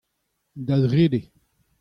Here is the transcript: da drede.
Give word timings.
da 0.67 0.75
drede. 0.83 1.21